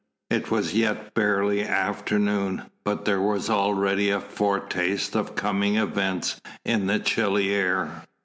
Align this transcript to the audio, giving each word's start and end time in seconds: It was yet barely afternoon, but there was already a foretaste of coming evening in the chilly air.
It 0.31 0.49
was 0.49 0.73
yet 0.73 1.13
barely 1.13 1.61
afternoon, 1.63 2.63
but 2.83 3.05
there 3.05 3.21
was 3.21 3.51
already 3.51 4.09
a 4.09 4.19
foretaste 4.19 5.15
of 5.15 5.35
coming 5.35 5.75
evening 5.77 6.23
in 6.65 6.87
the 6.87 6.97
chilly 6.97 7.53
air. 7.53 8.05